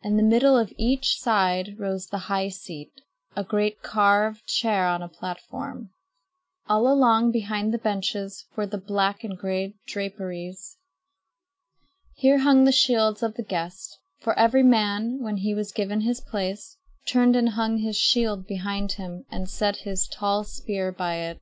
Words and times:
In 0.00 0.16
the 0.16 0.22
middle 0.22 0.56
of 0.56 0.72
each 0.78 1.18
side 1.18 1.74
rose 1.76 2.06
the 2.06 2.18
high 2.30 2.50
seat, 2.50 2.92
a 3.34 3.42
great 3.42 3.82
carved 3.82 4.46
chair 4.46 4.86
on 4.86 5.02
a 5.02 5.08
platform. 5.08 5.90
All 6.68 6.86
along 6.86 7.32
behind 7.32 7.74
the 7.74 7.78
benches 7.78 8.46
were 8.54 8.68
the 8.68 8.78
black 8.78 9.24
and 9.24 9.36
gray 9.36 9.74
draperies. 9.88 10.76
Here 12.14 12.38
hung 12.38 12.62
the 12.62 12.70
shields 12.70 13.24
of 13.24 13.34
the 13.34 13.42
guests; 13.42 13.98
for 14.20 14.38
every 14.38 14.62
man, 14.62 15.18
when 15.20 15.38
he 15.38 15.52
was 15.52 15.72
given 15.72 16.02
his 16.02 16.20
place, 16.20 16.76
turned 17.08 17.34
and 17.34 17.48
hung 17.48 17.78
his 17.78 17.96
shield 17.96 18.46
behind 18.46 18.92
him 18.92 19.26
and 19.32 19.50
set 19.50 19.78
his 19.78 20.06
tall 20.06 20.44
spear 20.44 20.92
by 20.92 21.16
it. 21.16 21.40